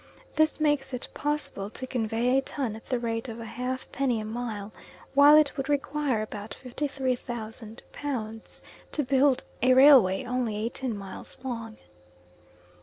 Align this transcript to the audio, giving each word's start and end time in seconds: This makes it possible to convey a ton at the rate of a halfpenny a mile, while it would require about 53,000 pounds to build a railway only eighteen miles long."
This 0.33 0.59
makes 0.59 0.95
it 0.95 1.07
possible 1.13 1.69
to 1.69 1.85
convey 1.85 2.35
a 2.35 2.41
ton 2.41 2.75
at 2.75 2.87
the 2.87 2.97
rate 2.97 3.29
of 3.29 3.39
a 3.39 3.45
halfpenny 3.45 4.19
a 4.19 4.25
mile, 4.25 4.71
while 5.13 5.37
it 5.37 5.55
would 5.55 5.69
require 5.69 6.23
about 6.23 6.55
53,000 6.55 7.83
pounds 7.91 8.63
to 8.93 9.03
build 9.03 9.43
a 9.61 9.75
railway 9.75 10.23
only 10.25 10.55
eighteen 10.57 10.97
miles 10.97 11.37
long." 11.43 11.77